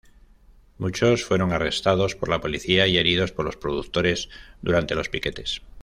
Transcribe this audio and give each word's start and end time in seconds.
Muchos 0.79 1.23
fueron 1.25 1.51
arrestados 1.53 2.15
por 2.15 2.27
la 2.27 2.41
policía 2.41 2.87
y 2.87 2.97
heridos 2.97 3.31
por 3.31 3.45
los 3.45 3.55
productores 3.57 4.29
durante 4.63 4.95
los 4.95 5.09
piquetes. 5.09 5.61